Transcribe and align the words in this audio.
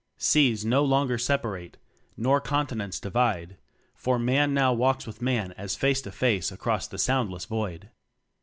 Seas 0.17 0.65
no 0.65 0.83
longer 0.83 1.19
separate, 1.19 1.77
nor 2.17 2.41
continents 2.41 2.99
divide, 2.99 3.57
for 3.93 4.17
Man 4.17 4.51
now 4.51 4.75
talks 4.75 5.05
with 5.05 5.21
Man 5.21 5.51
as 5.59 5.75
face 5.75 6.01
to 6.01 6.11
face 6.11 6.51
across 6.51 6.87
the 6.87 6.97
soundless 6.97 7.45
void. 7.45 7.89